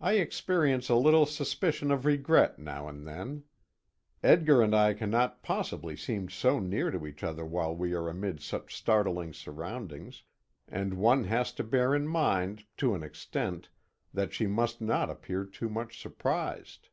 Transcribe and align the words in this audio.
I 0.00 0.14
experience 0.14 0.88
a 0.88 0.96
little 0.96 1.26
suspicion 1.26 1.92
of 1.92 2.04
regret 2.04 2.58
now 2.58 2.88
and 2.88 3.06
then. 3.06 3.44
Edgar 4.20 4.60
and 4.62 4.74
I 4.74 4.94
cannot 4.94 5.44
possibly 5.44 5.94
seem 5.94 6.28
so 6.28 6.58
near 6.58 6.90
to 6.90 7.06
each 7.06 7.22
other 7.22 7.44
while 7.46 7.72
we 7.72 7.94
are 7.94 8.08
amid 8.08 8.40
such 8.40 8.74
startling 8.74 9.32
surroundings, 9.32 10.24
and 10.66 10.94
one 10.94 11.22
has 11.26 11.52
to 11.52 11.62
bear 11.62 11.94
in 11.94 12.08
mind, 12.08 12.64
to 12.78 12.94
an 12.96 13.04
extent, 13.04 13.68
that 14.12 14.32
she 14.34 14.48
must 14.48 14.80
not 14.80 15.08
appear 15.08 15.44
too 15.44 15.68
much 15.68 16.02
surprised. 16.02 16.88